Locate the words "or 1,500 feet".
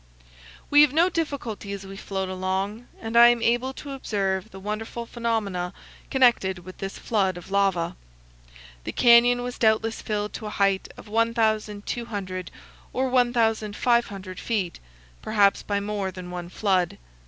12.93-14.79